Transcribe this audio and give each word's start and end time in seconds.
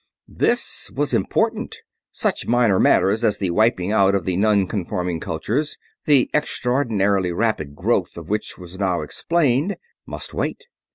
This 0.33 0.89
was 0.89 1.13
important. 1.13 1.77
Such 2.11 2.47
minor 2.47 2.79
matters 2.79 3.23
as 3.23 3.37
the 3.37 3.51
wiping 3.51 3.91
out 3.91 4.15
of 4.15 4.25
non 4.25 4.65
conforming 4.65 5.19
cultures 5.19 5.77
the 6.05 6.27
extraordinarily 6.33 7.31
rapid 7.31 7.75
growth 7.75 8.17
of 8.17 8.27
which 8.27 8.57
was 8.57 8.79
now 8.79 9.01
explained 9.03 9.75
must 10.07 10.33
wait. 10.33 10.63